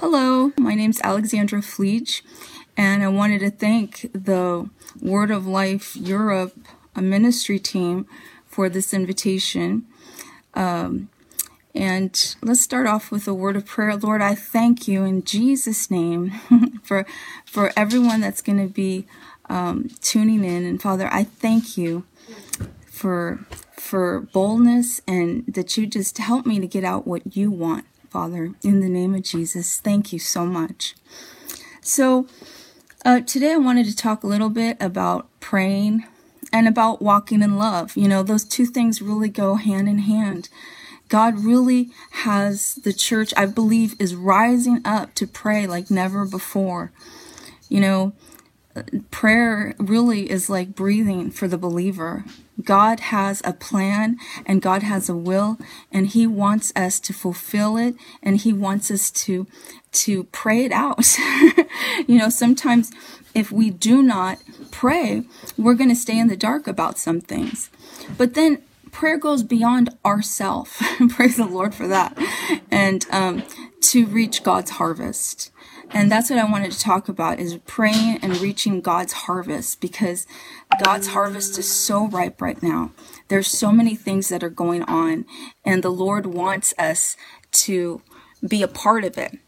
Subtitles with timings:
[0.00, 2.20] Hello, my name's Alexandra Fleech,
[2.76, 4.68] and I wanted to thank the
[5.00, 6.54] Word of Life Europe
[6.94, 8.06] a ministry team
[8.44, 9.86] for this invitation.
[10.52, 11.08] Um,
[11.74, 13.96] and let's start off with a word of prayer.
[13.96, 16.30] Lord, I thank you in Jesus' name
[16.82, 17.06] for
[17.46, 19.06] for everyone that's going to be
[19.48, 20.66] um, tuning in.
[20.66, 22.04] And Father, I thank you
[22.86, 27.86] for for boldness and that you just help me to get out what you want
[28.10, 29.80] Father, in the name of Jesus.
[29.80, 30.94] Thank you so much.
[31.80, 32.26] So,
[33.04, 36.04] uh, today I wanted to talk a little bit about praying
[36.52, 37.96] and about walking in love.
[37.96, 40.48] You know, those two things really go hand in hand.
[41.08, 46.90] God really has the church, I believe, is rising up to pray like never before.
[47.68, 48.12] You know,
[49.10, 52.24] prayer really is like breathing for the believer.
[52.62, 55.58] God has a plan and God has a will
[55.92, 59.46] and he wants us to fulfill it and he wants us to
[59.92, 61.16] to pray it out.
[62.06, 62.92] you know, sometimes
[63.34, 64.38] if we do not
[64.70, 65.24] pray,
[65.56, 67.70] we're going to stay in the dark about some things.
[68.16, 70.80] But then prayer goes beyond ourself.
[71.10, 72.16] Praise the Lord for that.
[72.70, 73.42] And um,
[73.82, 75.50] to reach God's harvest.
[75.90, 80.26] And that's what I wanted to talk about is praying and reaching God's harvest because
[80.82, 82.90] God's harvest is so ripe right now.
[83.28, 85.24] There's so many things that are going on
[85.64, 87.16] and the Lord wants us
[87.52, 88.02] to
[88.46, 89.38] be a part of it.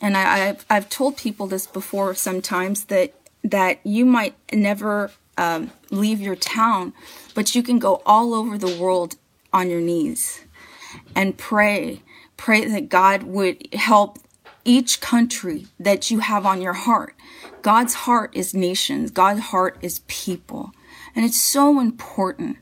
[0.00, 5.70] And I, have I've told people this before sometimes that that you might never um,
[5.90, 6.92] leave your town,
[7.34, 9.16] but you can go all over the world
[9.52, 10.44] on your knees
[11.14, 12.02] and pray.
[12.36, 14.18] Pray that God would help
[14.68, 17.14] each country that you have on your heart.
[17.62, 20.72] God's heart is nations, God's heart is people.
[21.16, 22.58] And it's so important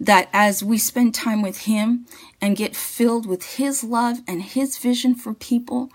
[0.00, 2.06] that as we spend time with Him
[2.40, 5.90] and get filled with His love and His vision for people,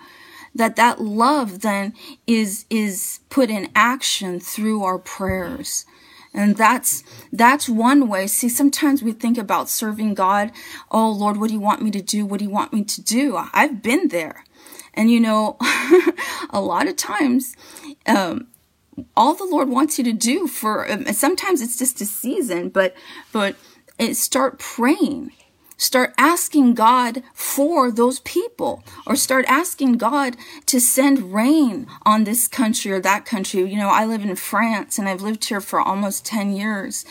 [0.53, 1.93] that that love then
[2.27, 5.83] is is put in action through our prayers.
[6.31, 8.27] And that's that's one way.
[8.27, 10.51] See sometimes we think about serving god.
[10.91, 12.23] Oh lord what do you want me to do?
[12.23, 13.35] What do you want me to do?
[13.51, 14.43] I've been there
[14.99, 15.55] and you know,
[16.49, 17.55] a lot of times,
[18.05, 18.47] um,
[19.15, 22.93] all the Lord wants you to do for um, sometimes it's just a season, but
[23.31, 23.55] but
[23.97, 25.31] it, start praying.
[25.77, 32.49] Start asking God for those people, or start asking God to send rain on this
[32.49, 33.61] country or that country.
[33.61, 37.05] You know, I live in France and I've lived here for almost 10 years.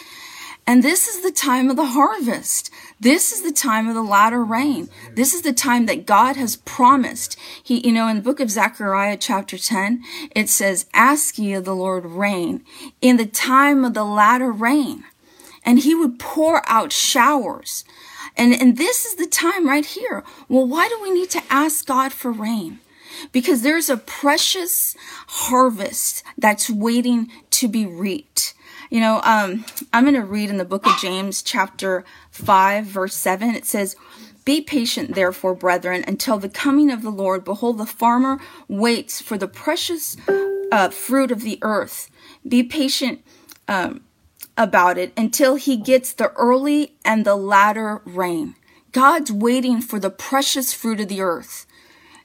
[0.68, 2.70] And this is the time of the harvest.
[3.00, 4.90] This is the time of the latter rain.
[5.14, 7.38] This is the time that God has promised.
[7.62, 10.04] He, you know, in the book of Zechariah, chapter 10,
[10.36, 12.66] it says, Ask ye of the Lord rain
[13.00, 15.04] in the time of the latter rain.
[15.64, 17.86] And he would pour out showers.
[18.36, 20.22] And, and this is the time right here.
[20.50, 22.80] Well, why do we need to ask God for rain?
[23.32, 24.94] Because there's a precious
[25.28, 28.52] harvest that's waiting to be reaped.
[28.90, 33.14] You know, um, I'm going to read in the book of James, chapter 5, verse
[33.14, 33.54] 7.
[33.54, 33.96] It says,
[34.46, 37.44] Be patient, therefore, brethren, until the coming of the Lord.
[37.44, 40.16] Behold, the farmer waits for the precious
[40.72, 42.10] uh, fruit of the earth.
[42.46, 43.22] Be patient
[43.68, 44.00] um,
[44.56, 48.54] about it until he gets the early and the latter rain.
[48.92, 51.66] God's waiting for the precious fruit of the earth.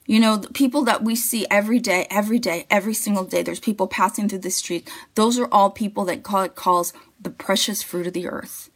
[0.06, 3.60] You know, the people that we see every day, every day, every single day, there's
[3.60, 4.90] people passing through the street.
[5.16, 8.70] Those are all people that God calls the precious fruit of the earth.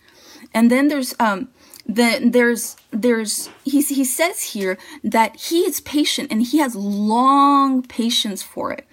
[0.54, 1.50] And then there's, um,
[1.86, 7.84] then there's, there's, he, he says here that he is patient and he has long
[7.84, 8.88] patience for it.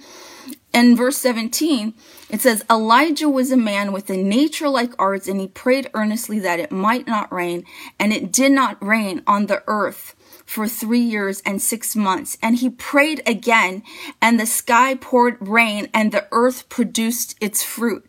[0.72, 1.94] In verse 17,
[2.30, 6.40] it says, Elijah was a man with a nature like ours, and he prayed earnestly
[6.40, 7.64] that it might not rain,
[7.96, 12.36] and it did not rain on the earth for three years and six months.
[12.42, 13.82] And he prayed again,
[14.20, 18.04] and the sky poured rain, and the earth produced its fruit.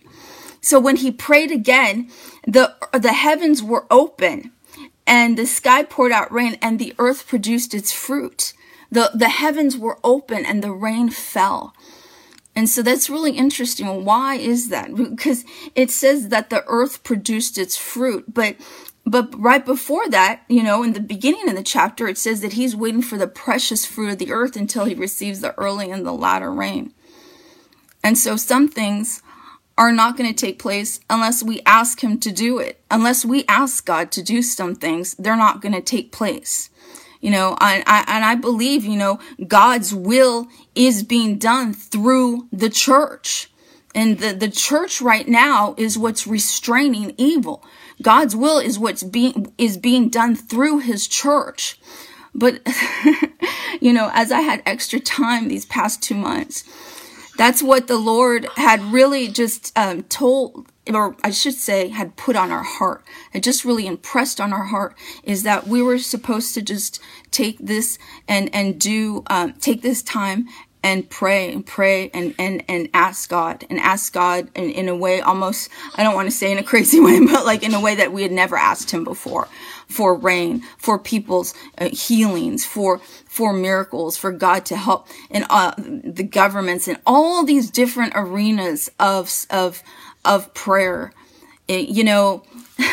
[0.62, 2.10] So when he prayed again,
[2.48, 4.52] the, the heavens were open,
[5.08, 8.54] and the sky poured out rain, and the earth produced its fruit.
[8.92, 11.74] The, the heavens were open, and the rain fell.
[12.56, 14.06] And so that's really interesting.
[14.06, 14.96] Why is that?
[14.96, 15.44] Because
[15.76, 18.56] it says that the earth produced its fruit, but
[19.06, 22.54] but right before that, you know, in the beginning of the chapter, it says that
[22.54, 26.06] he's waiting for the precious fruit of the earth until he receives the early and
[26.06, 26.92] the latter rain.
[28.04, 29.22] And so some things
[29.78, 32.82] are not going to take place unless we ask him to do it.
[32.90, 36.70] Unless we ask God to do some things, they're not going to take place.
[37.22, 42.48] You know, I, I, and I believe, you know, God's will is being done through
[42.52, 43.52] the church.
[43.94, 47.64] And the, the church right now is what's restraining evil.
[48.02, 51.80] God's will is what's being, is being done through his church.
[52.34, 52.62] But,
[53.82, 56.64] you know, as I had extra time these past two months,
[57.38, 62.36] that's what the Lord had really just um, told, or I should say, had put
[62.36, 63.04] on our heart.
[63.34, 67.02] It just really impressed on our heart is that we were supposed to just
[67.32, 67.98] take this
[68.28, 70.48] and and do um, take this time
[70.86, 74.96] and pray and pray and, and, and ask God and ask God in, in a
[74.96, 77.82] way almost, I don't want to say in a crazy way, but like in a
[77.82, 79.48] way that we had never asked him before
[79.88, 85.74] for rain, for people's uh, healings, for, for miracles, for God to help in uh,
[85.78, 89.82] the governments and all these different arenas of, of,
[90.24, 91.14] of prayer.
[91.68, 92.44] It, you know,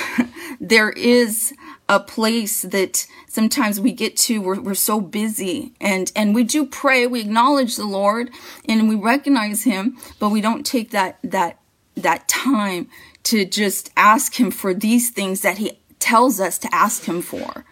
[0.61, 1.53] there is
[1.93, 6.65] a place that sometimes we get to we're, we're so busy and and we do
[6.65, 8.31] pray we acknowledge the lord
[8.67, 11.59] and we recognize him but we don't take that that
[11.95, 12.89] that time
[13.23, 17.67] to just ask him for these things that he tells us to ask him for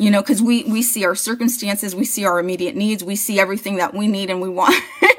[0.00, 3.38] you know because we we see our circumstances we see our immediate needs we see
[3.38, 4.74] everything that we need and we want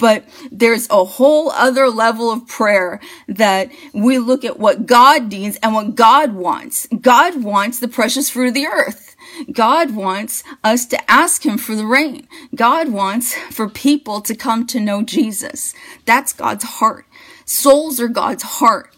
[0.00, 5.58] but there's a whole other level of prayer that we look at what God needs
[5.62, 6.88] and what God wants.
[6.88, 9.14] God wants the precious fruit of the earth.
[9.52, 12.26] God wants us to ask Him for the rain.
[12.54, 15.74] God wants for people to come to know Jesus.
[16.06, 17.06] That's God's heart.
[17.44, 18.94] Souls are God's heart.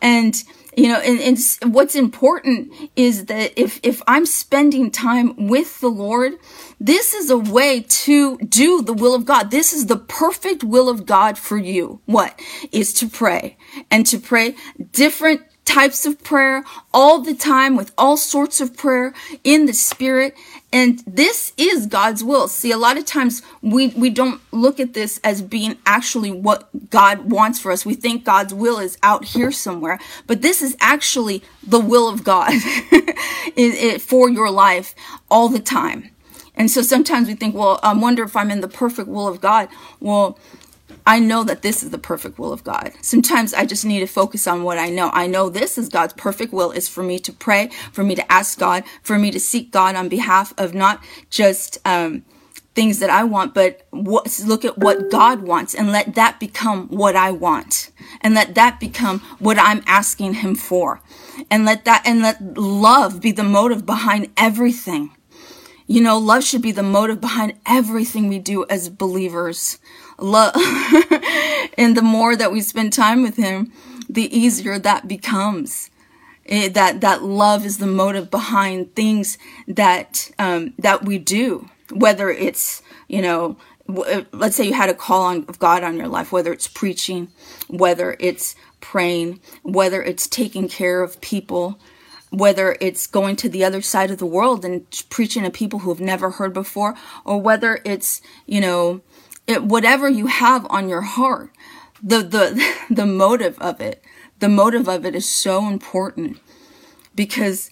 [0.00, 0.42] And
[0.76, 5.88] you know and, and what's important is that if if i'm spending time with the
[5.88, 6.34] lord
[6.82, 9.50] this is a way to do the will of god.
[9.50, 12.00] This is the perfect will of god for you.
[12.06, 12.40] What?
[12.72, 13.58] Is to pray.
[13.90, 14.56] And to pray
[14.90, 19.12] different types of prayer all the time with all sorts of prayer
[19.44, 20.34] in the spirit
[20.72, 22.46] and this is God's will.
[22.46, 26.68] See, a lot of times we, we don't look at this as being actually what
[26.90, 27.84] God wants for us.
[27.84, 32.22] We think God's will is out here somewhere, but this is actually the will of
[32.22, 32.52] God
[34.00, 34.94] for your life
[35.28, 36.10] all the time.
[36.54, 39.40] And so sometimes we think, well, I wonder if I'm in the perfect will of
[39.40, 39.68] God.
[39.98, 40.38] Well,
[41.06, 42.92] I know that this is the perfect will of God.
[43.00, 45.10] Sometimes I just need to focus on what I know.
[45.12, 48.32] I know this is God's perfect will is for me to pray, for me to
[48.32, 52.24] ask God, for me to seek God on behalf of not just um,
[52.74, 56.88] things that I want, but what, look at what God wants and let that become
[56.88, 57.90] what I want.
[58.20, 61.00] And let that become what I'm asking Him for.
[61.50, 65.10] And let that, and let love be the motive behind everything.
[65.86, 69.78] You know, love should be the motive behind everything we do as believers
[70.22, 70.54] love
[71.78, 73.72] and the more that we spend time with him
[74.08, 75.90] the easier that becomes.
[76.44, 79.38] It, eh, that that love is the motive behind things
[79.68, 81.68] that um, that we do.
[81.92, 83.56] Whether it's you know
[83.94, 86.68] w- let's say you had a call on of god on your life whether it's
[86.68, 87.28] preaching
[87.68, 91.78] whether it's praying whether it's taking care of people
[92.30, 95.90] whether it's going to the other side of the world and preaching to people who
[95.90, 96.94] have never heard before
[97.24, 99.00] or whether it's you know
[99.50, 101.50] it, whatever you have on your heart,
[102.02, 104.02] the, the, the motive of it,
[104.38, 106.38] the motive of it is so important
[107.14, 107.70] because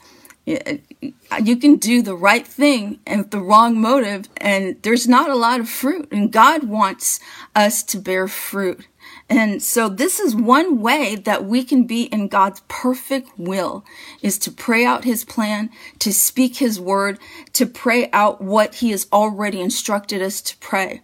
[1.41, 5.61] you can do the right thing and the wrong motive and there's not a lot
[5.61, 7.21] of fruit and God wants
[7.55, 8.87] us to bear fruit.
[9.29, 13.85] And so this is one way that we can be in God's perfect will
[14.23, 17.19] is to pray out his plan, to speak his word,
[17.53, 21.03] to pray out what he has already instructed us to pray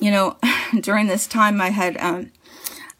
[0.00, 0.36] you know,
[0.80, 2.32] during this time I had, um,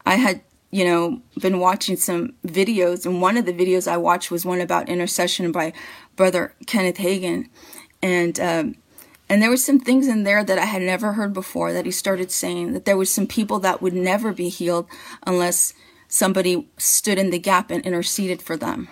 [0.05, 0.41] I had,
[0.71, 4.61] you know, been watching some videos and one of the videos I watched was one
[4.61, 5.73] about intercession by
[6.15, 7.49] brother Kenneth Hagin.
[8.01, 8.75] And, um,
[9.27, 11.91] and there were some things in there that I had never heard before that he
[11.91, 14.87] started saying that there was some people that would never be healed
[15.25, 15.73] unless
[16.07, 18.89] somebody stood in the gap and interceded for them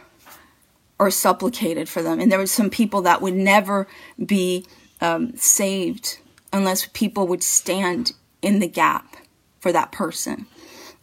[0.97, 2.19] or supplicated for them.
[2.19, 3.87] And there were some people that would never
[4.23, 4.65] be
[5.01, 6.19] um, saved
[6.51, 9.15] unless people would stand in the gap
[9.59, 10.45] for that person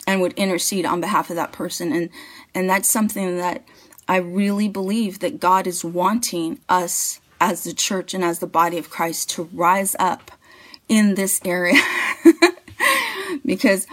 [0.06, 1.92] and would intercede on behalf of that person.
[1.92, 2.10] And
[2.54, 3.64] and that's something that
[4.08, 8.78] I really believe that God is wanting us as the church and as the body
[8.78, 10.30] of Christ to rise up
[10.88, 11.80] in this area.
[13.44, 13.86] Because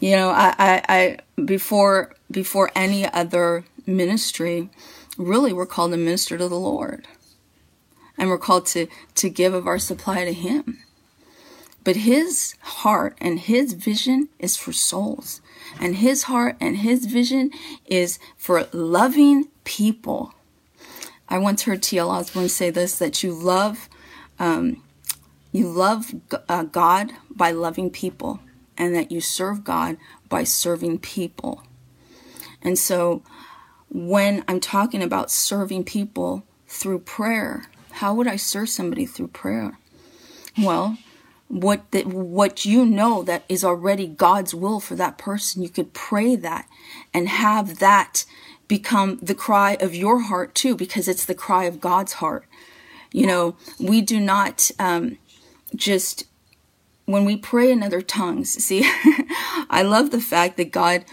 [0.00, 4.70] you know I, I, I before before any other ministry
[5.18, 7.06] really we're called to minister to the Lord
[8.18, 10.82] and we're called to to give of our supply to him
[11.86, 15.40] but his heart and his vision is for souls.
[15.78, 17.52] And his heart and his vision
[17.84, 20.34] is for loving people.
[21.28, 22.10] I once heard T.L.
[22.10, 23.88] Osborn say this that you love,
[24.40, 24.82] um,
[25.52, 26.12] you love
[26.48, 28.40] uh, God by loving people,
[28.76, 29.96] and that you serve God
[30.28, 31.62] by serving people.
[32.62, 33.22] And so,
[33.88, 39.78] when I'm talking about serving people through prayer, How would I serve somebody through prayer?
[40.58, 40.98] Well,
[41.48, 46.36] what what you know that is already God's will for that person, you could pray
[46.36, 46.68] that
[47.14, 48.26] and have that
[48.68, 52.44] become the cry of your heart too, because it's the cry of God's heart.
[53.12, 55.16] You know, we do not um,
[55.74, 56.26] just
[57.06, 58.50] when we pray in other tongues.
[58.62, 58.82] See,
[59.70, 61.04] I love the fact that God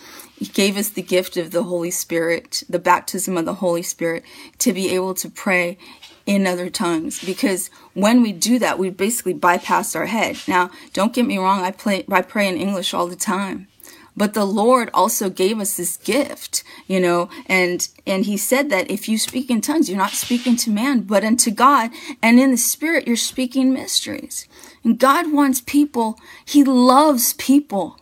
[0.51, 4.23] gave us the gift of the Holy Spirit, the baptism of the Holy Spirit,
[4.57, 5.77] to be able to pray
[6.25, 7.23] in other tongues.
[7.23, 10.37] Because when we do that we basically bypass our head.
[10.47, 13.67] Now don't get me wrong i play i pray in english all the time.
[14.15, 18.89] But the lord also gave us this gift you know and and he said that
[18.89, 21.91] if you speak in tongues you're not speaking to man but unto god.
[22.21, 24.47] And in the spirit you're speaking mysteries.
[24.83, 27.99] And god wants people he loves people.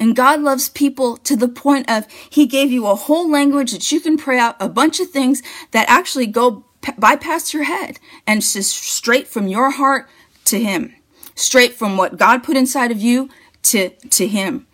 [0.00, 3.92] And God loves people to the point of He gave you a whole language that
[3.92, 6.64] you can pray out a bunch of things that actually go
[6.98, 10.08] bypass your head and just straight from your heart
[10.46, 10.94] to Him,
[11.34, 13.28] straight from what God put inside of you
[13.64, 14.66] to, to Him.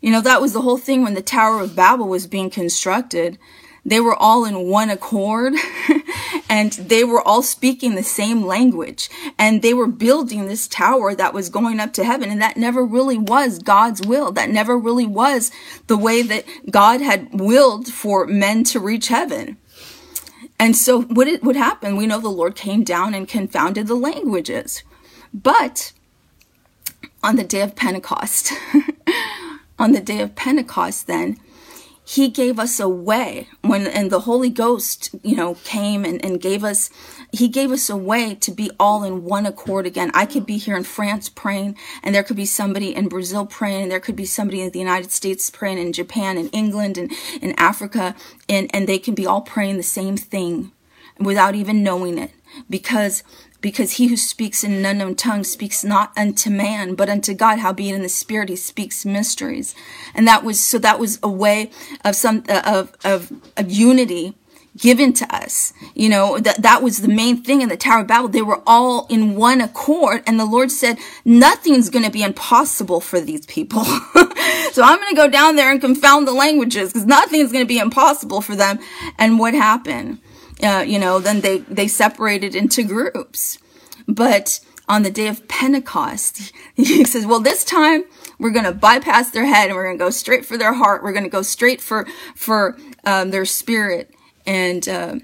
[0.00, 3.38] You know, that was the whole thing when the Tower of Babel was being constructed.
[3.86, 5.54] They were all in one accord
[6.48, 11.34] and they were all speaking the same language and they were building this tower that
[11.34, 12.30] was going up to heaven.
[12.30, 14.32] And that never really was God's will.
[14.32, 15.50] That never really was
[15.86, 19.58] the way that God had willed for men to reach heaven.
[20.58, 23.94] And so what it would happen, we know the Lord came down and confounded the
[23.94, 24.82] languages.
[25.32, 25.92] But
[27.22, 28.52] on the day of Pentecost,
[29.78, 31.38] on the day of Pentecost, then,
[32.06, 33.48] he gave us a way.
[33.62, 36.90] When and the holy ghost you know came and, and gave us
[37.32, 40.10] he gave us a way to be all in one accord again.
[40.14, 43.84] I could be here in france praying and there could be somebody in brazil praying
[43.84, 47.10] and there could be somebody in the united states praying in japan and england and
[47.40, 48.14] in africa
[48.48, 50.72] and and they can be all praying the same thing
[51.18, 52.32] without even knowing it.
[52.68, 53.22] Because
[53.64, 57.60] because he who speaks in an unknown tongue speaks not unto man, but unto God.
[57.60, 59.74] Howbeit in the spirit he speaks mysteries,
[60.14, 60.78] and that was so.
[60.78, 61.70] That was a way
[62.04, 64.34] of some uh, of of, of unity
[64.76, 65.72] given to us.
[65.94, 68.28] You know, that, that was the main thing in the Tower of Babel.
[68.28, 70.22] They were all in one accord.
[70.26, 73.84] And the Lord said, nothing's going to be impossible for these people.
[74.72, 77.68] so I'm going to go down there and confound the languages because nothing's going to
[77.68, 78.80] be impossible for them.
[79.16, 80.18] And what happened?
[80.62, 83.58] Uh, you know, then they, they separated into groups.
[84.06, 88.04] But on the day of Pentecost, he says, well, this time
[88.38, 91.02] we're going to bypass their head and we're going to go straight for their heart.
[91.02, 94.14] We're going to go straight for, for, um, their spirit.
[94.46, 95.16] And, uh,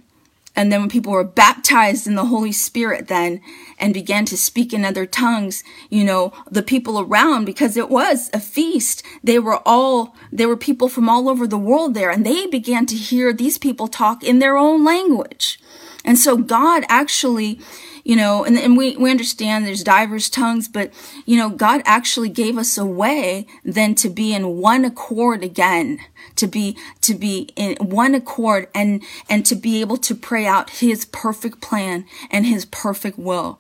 [0.57, 3.40] and then when people were baptized in the Holy Spirit then
[3.78, 8.30] and began to speak in other tongues, you know, the people around, because it was
[8.33, 12.26] a feast, they were all, there were people from all over the world there and
[12.26, 15.61] they began to hear these people talk in their own language.
[16.04, 17.61] And so God actually,
[18.04, 20.92] you know, and, and we, we understand there's diverse tongues, but,
[21.26, 25.99] you know, God actually gave us a way then to be in one accord again,
[26.37, 30.71] to be, to be in one accord and, and to be able to pray out
[30.71, 33.59] his perfect plan and his perfect will.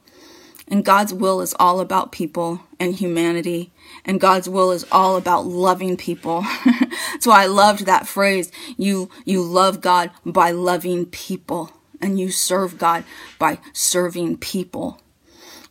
[0.68, 3.72] And God's will is all about people and humanity.
[4.04, 6.44] And God's will is all about loving people.
[7.20, 8.52] so I loved that phrase.
[8.76, 13.04] You, you love God by loving people and you serve God
[13.38, 15.00] by serving people.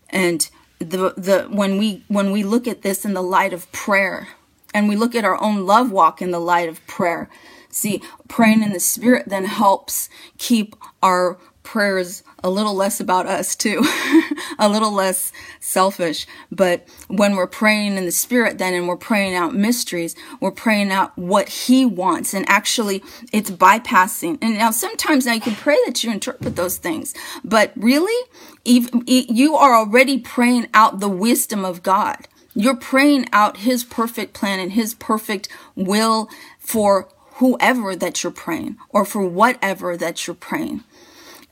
[0.09, 4.29] And the the when we when we look at this in the light of prayer
[4.73, 7.29] and we look at our own love walk in the light of prayer,
[7.69, 11.37] see, praying in the spirit then helps keep our
[11.69, 13.83] prayers a little less about us too,
[14.59, 16.25] a little less selfish.
[16.51, 20.91] But when we're praying in the spirit then and we're praying out mysteries, we're praying
[20.91, 22.33] out what he wants.
[22.33, 24.39] And actually it's bypassing.
[24.41, 28.27] And now sometimes now you can pray that you interpret those things, but really
[28.65, 32.27] even, you are already praying out the wisdom of God.
[32.55, 38.77] You're praying out his perfect plan and his perfect will for whoever that you're praying
[38.89, 40.83] or for whatever that you're praying.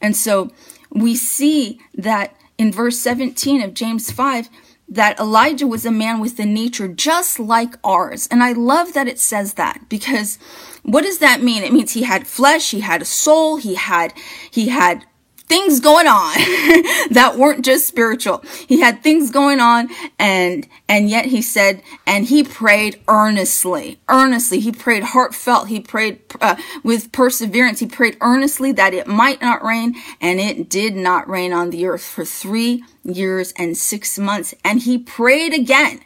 [0.01, 0.51] And so
[0.91, 4.49] we see that in verse 17 of James 5
[4.89, 8.27] that Elijah was a man with a nature just like ours.
[8.31, 10.37] And I love that it says that because
[10.83, 11.63] what does that mean?
[11.63, 14.13] It means he had flesh, he had a soul, he had,
[14.49, 15.05] he had
[15.47, 16.33] things going on
[17.11, 18.43] that weren't just spiritual.
[18.67, 19.89] He had things going on
[20.19, 24.59] and, and yet he said, and he prayed earnestly, earnestly.
[24.59, 25.69] He prayed heartfelt.
[25.69, 27.79] He prayed uh, with perseverance.
[27.79, 31.85] He prayed earnestly that it might not rain and it did not rain on the
[31.85, 34.53] earth for three years and six months.
[34.65, 36.01] And he prayed again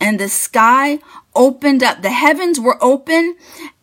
[0.00, 0.98] and the sky
[1.34, 2.02] opened up.
[2.02, 3.36] The heavens were open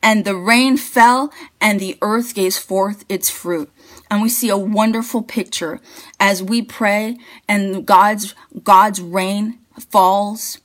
[0.04, 3.72] and the rain fell and the earth gave forth its fruit.
[4.10, 5.80] And we see a wonderful picture
[6.20, 10.60] as we pray and God's God's rain falls.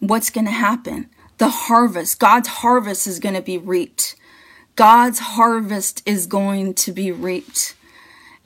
[0.00, 1.08] What's going to happen?
[1.38, 4.16] The harvest, God's harvest is going to be reaped.
[4.76, 7.74] God's harvest is going to be reaped.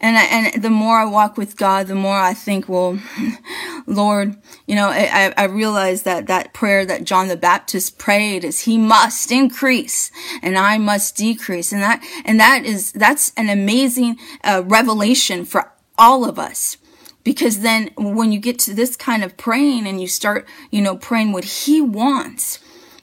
[0.03, 2.99] And I, and the more I walk with God, the more I think, well,
[3.87, 8.61] Lord, you know, I, I realize that that prayer that John the Baptist prayed is
[8.61, 10.11] he must increase
[10.43, 11.71] and I must decrease.
[11.71, 16.79] And that, and that is, that's an amazing uh, revelation for all of us.
[17.23, 20.97] Because then when you get to this kind of praying and you start, you know,
[20.97, 22.59] praying what he wants,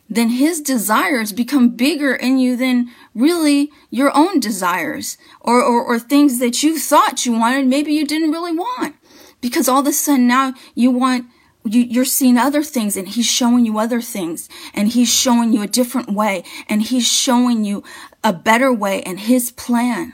[0.09, 5.99] then his desires become bigger in you than really your own desires or, or, or
[5.99, 8.95] things that you thought you wanted, maybe you didn't really want.
[9.39, 11.25] Because all of a sudden now you want
[11.65, 15.61] you, you're seeing other things and he's showing you other things and he's showing you
[15.61, 17.83] a different way and he's showing you
[18.23, 20.13] a better way and his plan.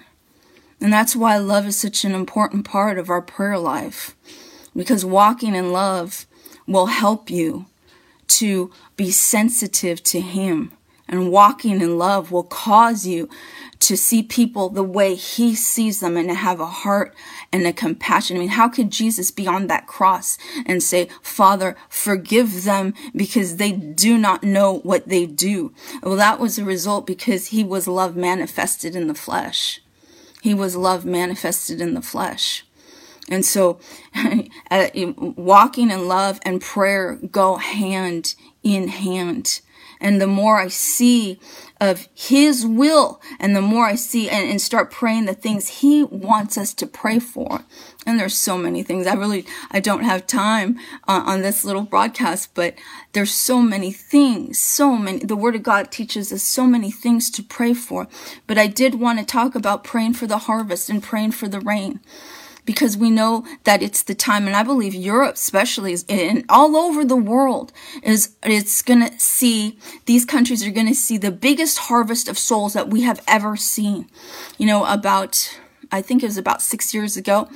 [0.82, 4.16] And that's why love is such an important part of our prayer life
[4.75, 6.25] because walking in love
[6.68, 7.68] will help you
[8.27, 10.72] to be sensitive to Him.
[11.08, 13.29] And walking in love will cause you
[13.82, 17.13] to see people the way He sees them and to have a heart
[17.53, 18.38] and a compassion.
[18.38, 23.58] I mean, how could Jesus be on that cross and say, Father, forgive them because
[23.58, 25.74] they do not know what they do?
[26.01, 29.82] Well, that was a result because He was love manifested in the flesh.
[30.41, 32.65] He was love manifested in the flesh.
[33.29, 33.79] And so
[34.72, 39.62] uh, walking in love and prayer go hand in hand.
[40.01, 41.39] And the more I see
[41.79, 46.03] of his will and the more I see and, and start praying the things he
[46.03, 47.63] wants us to pray for.
[48.05, 49.08] And there's so many things.
[49.08, 50.77] I really, I don't have time
[51.08, 52.75] uh, on this little broadcast, but
[53.13, 55.20] there's so many things, so many.
[55.20, 58.08] The word of God teaches us so many things to pray for.
[58.48, 61.62] But I did want to talk about praying for the harvest and praying for the
[61.62, 62.00] rain
[62.65, 66.75] because we know that it's the time, and I believe Europe, especially, is, and all
[66.75, 67.72] over the world,
[68.03, 72.38] is it's going to see these countries are going to see the biggest harvest of
[72.38, 74.10] souls that we have ever seen.
[74.58, 75.60] You know, about
[75.91, 77.47] I think it was about six years ago,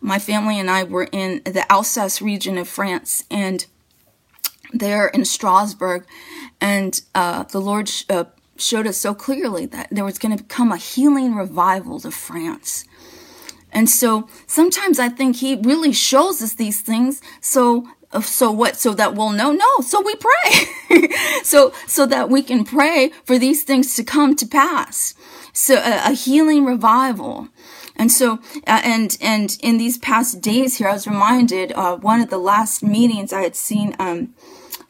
[0.00, 3.64] my family and I were in the Alsace region of France, and
[4.72, 6.06] there in Strasbourg,
[6.60, 7.90] and uh, the Lord.
[8.08, 8.24] Uh,
[8.60, 12.84] showed us so clearly that there was going to come a healing revival to France.
[13.72, 17.86] And so sometimes I think he really shows us these things so
[18.22, 19.52] so what so that we'll know?
[19.52, 21.08] No so we pray.
[21.42, 25.14] So so that we can pray for these things to come to pass.
[25.52, 27.48] So a, a healing revival.
[27.96, 32.20] And so uh, and and in these past days here i was reminded uh, one
[32.20, 34.34] of the last meetings i had seen um,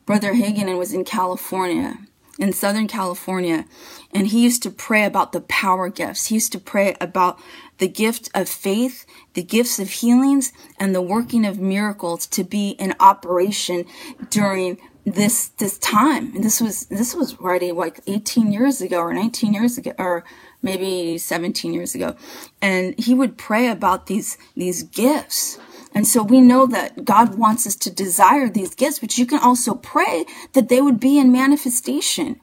[0.04, 1.98] brother Hagin and was in california
[2.38, 3.66] in southern california
[4.12, 7.38] and he used to pray about the power gifts he used to pray about
[7.78, 12.70] the gift of faith, the gifts of healings, and the working of miracles to be
[12.70, 13.84] in operation
[14.30, 16.34] during this this time.
[16.34, 20.24] And this was this was already like 18 years ago or 19 years ago or
[20.60, 22.16] maybe 17 years ago.
[22.60, 25.58] And he would pray about these these gifts.
[25.94, 29.38] And so we know that God wants us to desire these gifts, but you can
[29.40, 32.40] also pray that they would be in manifestation.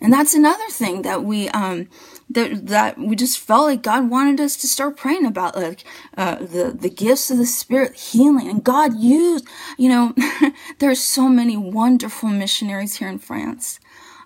[0.00, 1.88] And that's another thing that we um
[2.28, 5.84] that that we just felt like God wanted us to start praying about like
[6.16, 9.46] uh, the the gifts of the Spirit, healing, and God used.
[9.78, 10.14] You know,
[10.78, 13.78] there's so many wonderful missionaries here in France.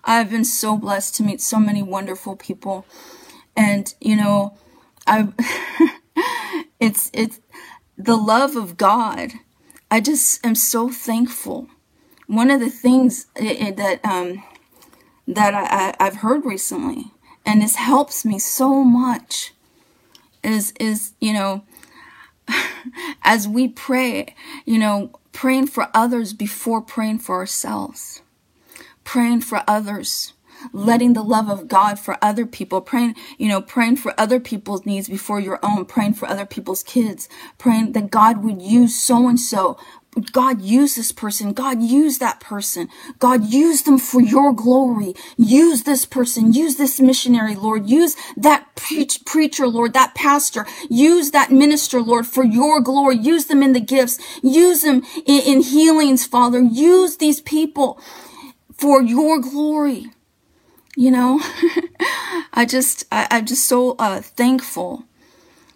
[0.03, 2.85] I've been so blessed to meet so many wonderful people,
[3.55, 4.57] and you know,
[5.05, 5.27] I
[6.79, 7.39] it's it's
[7.97, 9.33] the love of God.
[9.89, 11.67] I just am so thankful.
[12.27, 14.43] One of the things that um,
[15.27, 17.11] that I, I've heard recently
[17.45, 19.53] and this helps me so much
[20.43, 21.63] is is you know
[23.23, 28.21] as we pray you know praying for others before praying for ourselves
[29.03, 30.33] praying for others
[30.71, 34.85] letting the love of God for other people, praying, you know, praying for other people's
[34.85, 39.27] needs before your own, praying for other people's kids, praying that God would use so
[39.27, 39.77] and so
[40.33, 41.53] God use this person.
[41.53, 42.89] God use that person.
[43.19, 45.13] God use them for your glory.
[45.37, 46.51] Use this person.
[46.51, 47.89] Use this missionary, Lord.
[47.89, 50.65] Use that preach, preacher, Lord, that pastor.
[50.89, 53.17] Use that minister, Lord, for your glory.
[53.17, 54.19] Use them in the gifts.
[54.43, 56.59] Use them in, in healings, Father.
[56.61, 57.99] Use these people
[58.73, 60.11] for your glory.
[60.95, 61.39] You know,
[62.53, 65.05] I just, I, am just so uh, thankful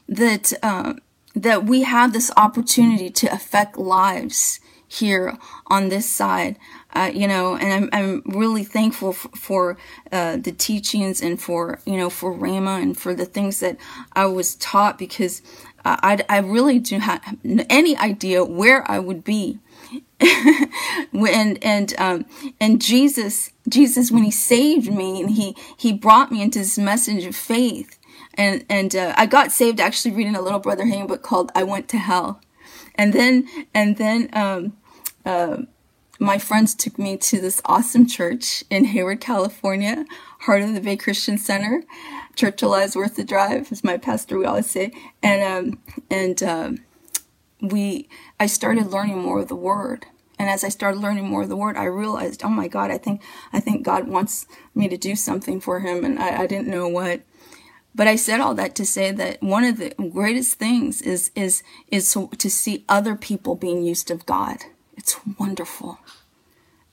[0.10, 0.96] that, uh,
[1.34, 6.58] that we have this opportunity to affect lives here on this side,
[6.94, 9.78] uh, you know, and I'm, I'm really thankful f- for
[10.12, 13.78] uh, the teachings and for, you know, for Rhema and for the things that
[14.14, 15.42] I was taught because
[15.86, 17.22] I, I really do have
[17.70, 19.60] any idea where I would be.
[21.14, 22.26] and and um
[22.60, 27.26] and Jesus Jesus when he saved me and he he brought me into this message
[27.26, 28.00] of faith
[28.36, 31.64] and and uh, I got saved actually reading a little brother Hagin book called I
[31.64, 32.42] Went to Hell
[32.96, 34.78] and then and then um
[35.26, 35.64] uh,
[36.20, 40.06] my friends took me to this awesome church in Hayward, California,
[40.42, 41.84] Heart of the Bay Christian Center.
[42.36, 44.92] Church Alive worth the drive, as my pastor we always say.
[45.24, 46.78] And um, and um,
[47.72, 50.06] we, I started learning more of the Word.
[50.38, 52.98] And as I started learning more of the Word, I realized, oh my God, I
[52.98, 53.22] think
[53.54, 56.90] I think God wants me to do something for Him, and I, I didn't know
[56.90, 57.22] what.
[57.94, 61.64] But I said all that to say that one of the greatest things is is
[61.88, 64.66] is to, to see other people being used of God
[64.98, 66.00] it's wonderful.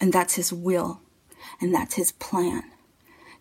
[0.01, 1.01] And that's his will.
[1.61, 2.65] And that's his plan.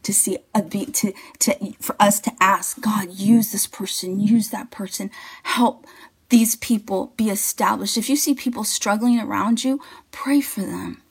[0.04, 4.50] To see a be to to for us to ask God, use this person, use
[4.50, 5.12] that person,
[5.44, 5.86] help
[6.32, 7.98] these people be established.
[7.98, 11.04] If you see people struggling around you, pray for them.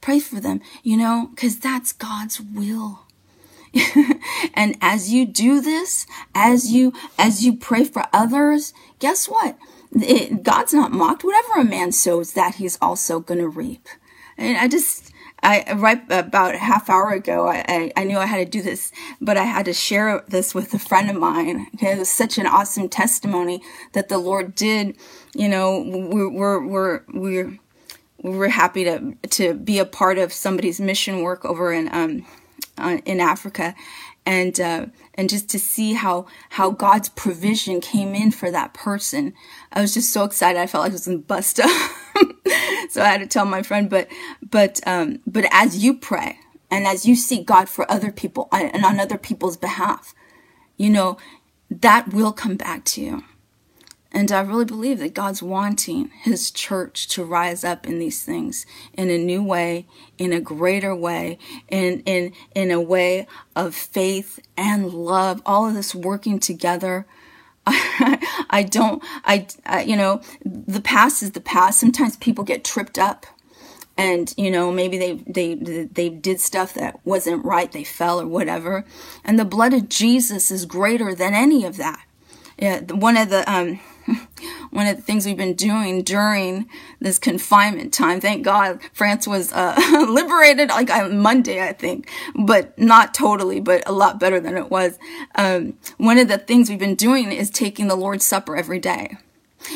[0.00, 3.00] Pray for them, you know, because that's God's will.
[4.54, 9.56] and as you do this, as you as you pray for others, guess what?
[9.92, 11.24] It, God's not mocked.
[11.24, 13.88] Whatever a man sows, that he's also going to reap.
[14.36, 18.44] And I just, I right about half hour ago, I, I, knew I had to
[18.44, 21.68] do this, but I had to share this with a friend of mine.
[21.80, 24.96] It was such an awesome testimony that the Lord did.
[25.34, 27.58] You know, we're we're we're we're,
[28.20, 32.26] we're happy to to be a part of somebody's mission work over in um
[32.76, 33.74] uh, in Africa,
[34.26, 39.34] and uh, and just to see how how God's provision came in for that person.
[39.72, 40.58] I was just so excited.
[40.58, 41.90] I felt like I was in bust up.
[42.88, 44.08] so I had to tell my friend, but
[44.42, 46.38] but um, but as you pray
[46.70, 50.14] and as you seek God for other people and on other people's behalf,
[50.76, 51.18] you know
[51.70, 53.24] that will come back to you.
[54.10, 58.64] And I really believe that God's wanting his church to rise up in these things
[58.94, 64.40] in a new way, in a greater way, in, in, in a way of faith
[64.56, 67.06] and love, all of this working together.
[67.68, 71.80] I, I don't, I, I, you know, the past is the past.
[71.80, 73.26] Sometimes people get tripped up
[73.98, 78.26] and you know maybe they they they did stuff that wasn't right they fell or
[78.26, 78.84] whatever
[79.24, 82.06] and the blood of jesus is greater than any of that
[82.58, 83.80] yeah one of the um
[84.70, 86.68] one of the things we've been doing during
[87.00, 88.20] this confinement time.
[88.20, 89.74] Thank God France was uh,
[90.08, 94.70] liberated like on Monday, I think, but not totally, but a lot better than it
[94.70, 94.98] was.
[95.34, 99.16] Um, one of the things we've been doing is taking the Lord's Supper every day.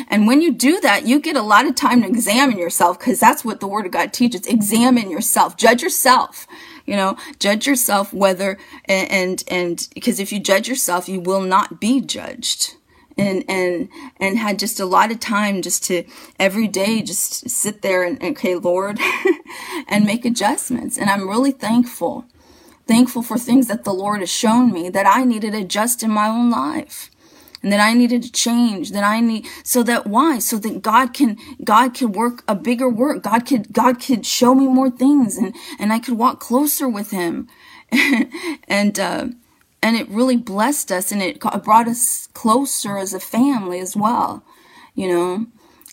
[0.09, 3.19] And when you do that, you get a lot of time to examine yourself because
[3.19, 4.47] that's what the Word of God teaches.
[4.47, 6.47] Examine yourself, judge yourself
[6.87, 11.81] you know judge yourself whether and and because if you judge yourself you will not
[11.81, 12.75] be judged
[13.17, 16.05] and and and had just a lot of time just to
[16.39, 18.99] every day just sit there and okay lord
[19.89, 22.25] and make adjustments and i'm really thankful
[22.87, 26.11] thankful for things that the lord has shown me that i needed to adjust in
[26.11, 27.11] my own life
[27.63, 30.41] and that I needed to change, that I need, so that why?
[30.41, 33.23] So that God can, God can work a bigger work.
[33.23, 37.11] God could, God could show me more things and, and I could walk closer with
[37.11, 37.49] him.
[38.69, 39.29] and, uh,
[39.83, 44.45] and it really blessed us and it brought us closer as a family as well
[44.95, 45.47] you know?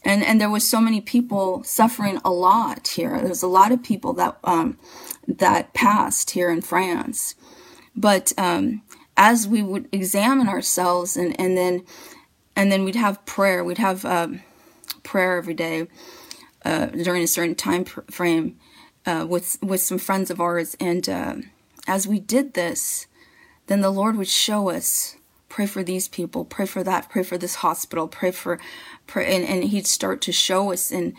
[0.05, 3.19] And and there was so many people suffering a lot here.
[3.21, 4.77] There's a lot of people that um
[5.27, 7.35] that passed here in france.
[7.95, 8.81] But um
[9.17, 11.83] as we would examine ourselves and and then
[12.55, 13.63] and then we'd have prayer.
[13.63, 14.41] We'd have um,
[15.03, 15.87] prayer every day
[16.65, 18.57] uh, during a certain time frame
[19.05, 20.75] uh, with with some friends of ours.
[20.79, 21.35] And uh,
[21.87, 23.07] as we did this
[23.69, 25.15] then the Lord would show us
[25.47, 28.59] pray for these people, pray for that, pray for this hospital, pray for,
[29.07, 31.13] pray, and, and he'd start to show us and,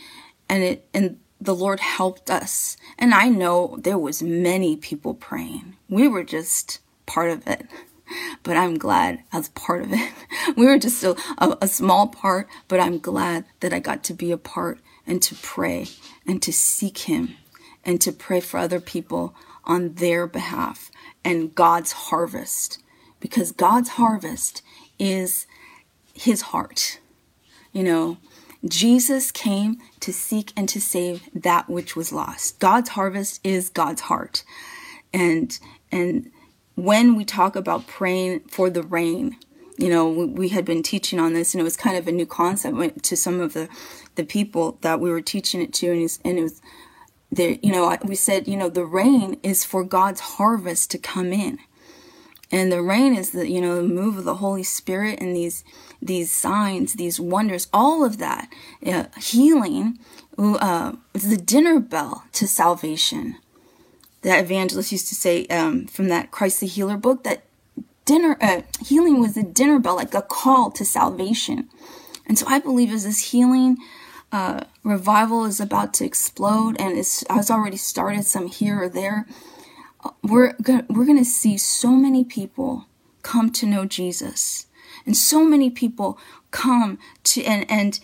[0.48, 2.76] and it, and the Lord helped us.
[2.98, 5.76] And I know there was many people praying.
[5.88, 7.66] We were just part of it.
[8.42, 10.12] But I'm glad I was part of it.
[10.56, 14.14] We were just a, a, a small part, but I'm glad that I got to
[14.14, 15.86] be a part and to pray
[16.26, 17.36] and to seek Him
[17.84, 20.90] and to pray for other people on their behalf
[21.24, 22.78] and God's harvest
[23.20, 24.62] because God's harvest
[24.98, 25.46] is
[26.14, 26.98] his heart.
[27.72, 28.18] You know,
[28.66, 32.58] Jesus came to seek and to save that which was lost.
[32.58, 34.44] God's harvest is God's heart.
[35.12, 35.58] And
[35.92, 36.30] and
[36.74, 39.36] when we talk about praying for the rain,
[39.76, 42.12] you know, we, we, had been teaching on this, and it was kind of a
[42.12, 43.68] new concept to some of the
[44.14, 46.60] the people that we were teaching it to, and, and it was
[47.30, 47.56] there.
[47.62, 51.58] You know, we said, you know, the rain is for God's harvest to come in,
[52.50, 55.64] and the rain is the you know the move of the Holy Spirit and these
[56.02, 58.52] these signs, these wonders, all of that,
[58.86, 59.98] uh, healing.
[60.38, 63.36] Uh, it's the dinner bell to salvation.
[64.22, 67.44] That evangelist used to say um, from that Christ the Healer book that
[68.04, 71.68] dinner uh, healing was a dinner bell, like a call to salvation.
[72.26, 73.76] And so I believe as this healing
[74.32, 79.26] uh, revival is about to explode and it's has already started some here or there,
[80.22, 82.86] we're gonna, we're going to see so many people
[83.22, 84.66] come to know Jesus,
[85.04, 86.18] and so many people
[86.50, 88.00] come to and and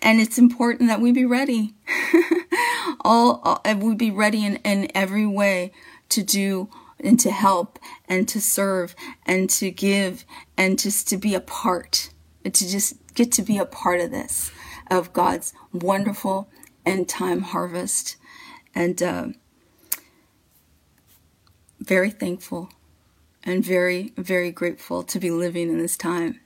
[0.00, 1.74] and it's important that we be ready.
[3.04, 5.72] all, all we be ready in in every way
[6.08, 6.68] to do
[7.00, 8.94] and to help and to serve
[9.26, 10.24] and to give
[10.56, 12.10] and just to be a part,
[12.44, 14.50] to just get to be a part of this,
[14.98, 16.48] of God's wonderful
[16.84, 18.16] end time harvest.
[18.74, 19.28] And uh,
[21.80, 22.70] very thankful
[23.44, 26.40] and very, very grateful to be living in this time.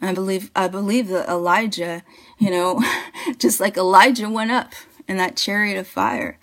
[0.00, 2.02] I believe, I believe that Elijah,
[2.38, 2.82] you know,
[3.38, 4.72] just like Elijah went up
[5.06, 6.38] in that chariot of fire,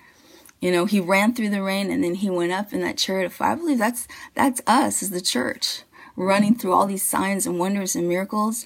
[0.62, 3.26] you know, he ran through the rain and then he went up in that chariot
[3.26, 3.52] of fire.
[3.52, 5.84] I believe that's that's us as the church,
[6.16, 8.66] running through all these signs and wonders and miracles,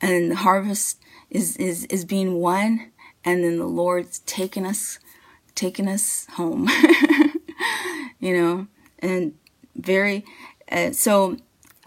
[0.00, 0.98] and the harvest
[1.32, 2.92] is is is being won,
[3.24, 4.98] and then the Lord's taking us,
[5.54, 6.68] taking us home.
[8.20, 8.66] you know,
[9.00, 9.34] and
[9.74, 10.24] very.
[10.70, 11.36] Uh, so,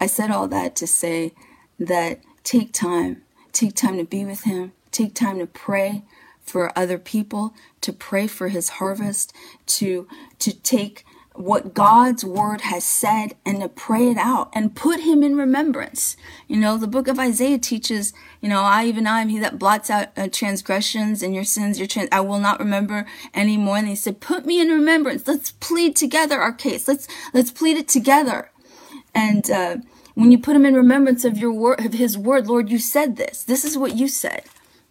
[0.00, 1.32] I said all that to say
[1.78, 6.02] that take time, take time to be with Him, take time to pray
[6.46, 9.34] for other people, to pray for his harvest,
[9.66, 10.06] to
[10.38, 11.04] to take
[11.38, 16.16] what God's word has said and to pray it out and put him in remembrance.
[16.48, 19.58] You know, the book of Isaiah teaches, you know, I even I am he that
[19.58, 23.78] blots out uh, transgressions and your sins, your trans, I will not remember anymore.
[23.78, 25.26] And he said, put me in remembrance.
[25.26, 26.88] Let's plead together our case.
[26.88, 28.50] Let's, let's plead it together.
[29.14, 29.76] And, uh,
[30.14, 33.16] when you put him in remembrance of your word, of his word, Lord, you said
[33.16, 33.44] this.
[33.44, 34.44] This is what you said.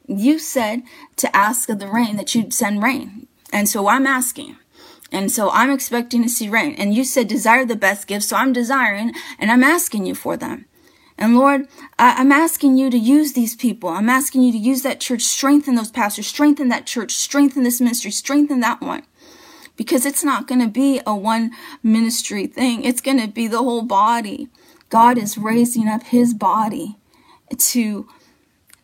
[0.08, 0.84] You said
[1.16, 3.28] to ask of the rain that you'd send rain.
[3.52, 4.58] And so I'm asking.
[5.12, 6.76] And so I'm expecting to see rain.
[6.78, 8.28] And you said desire the best gifts.
[8.28, 10.65] So I'm desiring and I'm asking you for them.
[11.18, 13.89] And Lord, I, am asking you to use these people.
[13.89, 17.80] I'm asking you to use that church, strengthen those pastors, strengthen that church, strengthen this
[17.80, 19.04] ministry, strengthen that one.
[19.78, 22.84] Because it's not going to be a one ministry thing.
[22.84, 24.50] It's going to be the whole body.
[24.89, 26.98] God is raising up his body
[27.58, 28.08] to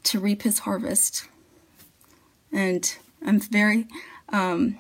[0.04, 1.28] to reap his harvest.
[2.52, 3.88] And I'm very,
[4.30, 4.80] um,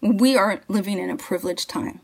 [0.00, 2.00] we are living in a privileged time.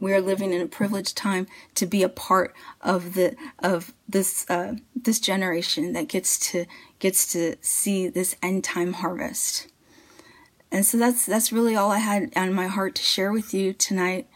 [0.00, 4.48] We are living in a privileged time to be a part of the of this
[4.50, 6.66] uh, this generation that gets to
[6.98, 9.68] gets to see this end time harvest.
[10.70, 13.72] And so that's that's really all I had on my heart to share with you
[13.72, 14.26] tonight.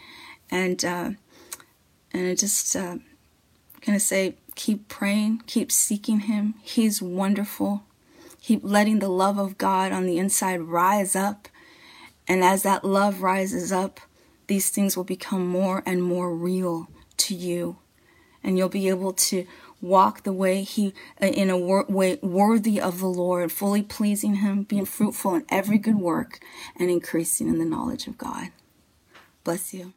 [0.51, 1.11] And uh,
[2.13, 2.99] and I just uh,
[3.85, 6.55] gonna say keep praying, keep seeking Him.
[6.63, 7.83] He's wonderful.
[8.41, 11.49] Keep letting the love of God on the inside rise up.
[12.29, 14.01] And as that love rises up,
[14.47, 16.89] these things will become more and more real
[17.19, 17.79] to you.
[18.45, 19.47] And you'll be able to
[19.81, 24.63] walk the way he uh, in a way worthy of the Lord, fully pleasing him,
[24.65, 26.41] being fruitful in every good work
[26.77, 28.49] and increasing in the knowledge of God.
[29.45, 29.95] Bless you.